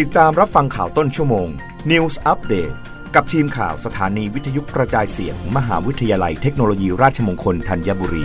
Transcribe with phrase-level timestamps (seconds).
[0.00, 1.48] ติดตามรับฟังข่าวต้นชั่วโมง
[1.90, 2.74] News Update
[3.14, 8.24] กับทีมข่าวสถานีวิทยุกระจายเสียงมมหาวิทยาลัยเทคโนโลยีราชมงคลธัญบุรี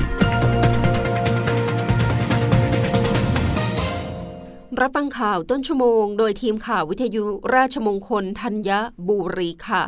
[4.81, 7.25] รับฟังข่าวต้นชั่วโมง โดยทีมข่าววิทยุ
[7.55, 8.69] ราชมงคลธัญ
[9.07, 9.83] บุรีค่ะ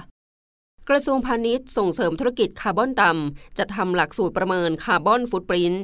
[0.90, 5.84] กระทรวงพาณิชย์ส่งเสริมธุรกิจคาร์บอนต่ำจะทำหลักสูตรประเมินคาร์บอนฟุตปรินต์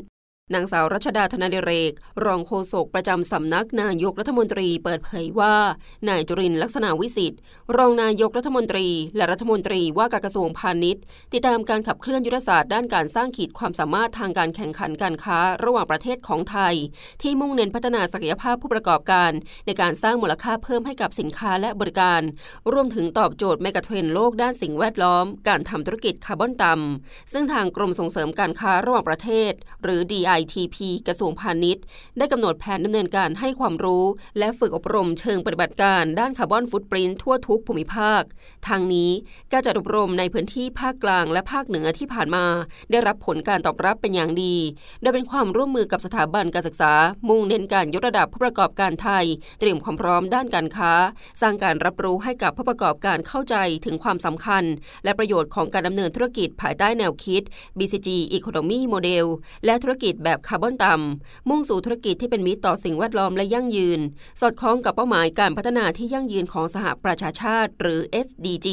[0.54, 1.94] นางสาวรัชดาธนาเดเรก
[2.26, 5.56] รองโฆษกประจำสำนักนายกรัฐมนตรีเปิดเผยว่า
[6.10, 7.40] นายจุรินทร์ ลักษณวิศิษฏ์
[7.78, 11.02] รองนายกรัฐมนตรี และรัฐมนตรีว่าการกระทรวงพาณิชย์
[11.34, 16.76] ติดตามการขับเคลื่อนยุทธศาสตร์ด้านการสร้างขีดความสามารถทางการแข่งขันการค้าระหว่างประเทศของไทย
[17.22, 19.32] ที่มุ่งเน้นพัฒนาศักยภาพผู้ประกอบการ
[19.66, 22.22] ในการสร้างมูลค่าเพิ่มให้กับสินค้าและบริการ
[22.74, 29.52] รวมถึงตอบโจทย์ megatrend โลกด้านสิ่งแวดล้อม การทำธุรกิจคาร์บอนต่ำซึ่งทางกรมส่งเสริมการค้าระหว่างประเทศ
[29.84, 30.02] หรือ
[30.40, 31.84] ITP กระทรวงพาณิชย์
[32.18, 34.06] ได้กำหนดแผนดำเนินการให้ความรู้
[34.40, 38.22] และฝึกอบรมเชิงปฏิบัติการด้านคาร์บอนฟุตปรินท์ทั่วทุกภูมิภาค
[38.68, 39.12] ทางนี้
[39.52, 42.46] การจัดอบรมในพื้นที่ภาคกลางและภาคเหนือที่ผ่านมา
[42.92, 44.56] ได้รับผลการตอบรับเป็นอย่างดี
[45.02, 46.94] โดยเป็นความร่วมมือกับสถาบันการศึกษา
[47.30, 49.26] มุ่งเน้นการยกระดับผู้ประกอบการไทย
[49.60, 50.94] เตรียมความพร้อมด้านการค้า
[51.42, 54.64] สร้างการรับรู้ให้กับผู้ประกอบการเข้าใจถึงความสำคัญ
[55.04, 57.42] และประโยชน์ของการดำเนินธุรกิจภายใต้แนวคิด
[57.78, 59.26] BCG Economy Model
[59.66, 64.00] และธุรกิจแบบคาร์บอนต่ำมุ่งสู่ธุรกิจที่เป็นมิตรต่อสิ่งแวดล้อมและยั่งยืน
[64.42, 68.68] สอดคล้องกับเป้าหมายการพัฒนาที่ยั่งยืนของสหประชาชาติ หรือ SDG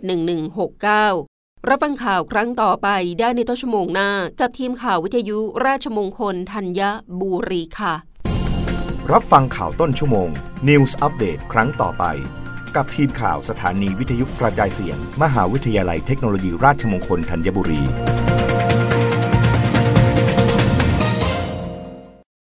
[0.82, 2.88] 1169 รับฟังข่าวครั้งต่อไป
[3.20, 6.80] ได้ในต้นชั่วโมงหน้า กับทีมข่าววิทยุราชมงคลธัญ
[7.20, 7.94] บุรีค่ะ
[9.12, 10.28] รับฟังข่าวต้นชั่วโมง
[10.68, 12.04] News อัปเดตครั้งต่อไป
[12.76, 17.82] กับทีมข่าวสถานีวิทยุกระจายเสียง มหาวิทยาลัยเทคโนโลยีราชมงคลธัญบุรี